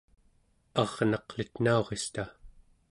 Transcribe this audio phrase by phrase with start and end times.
[0.81, 2.23] arnaq elitnaurista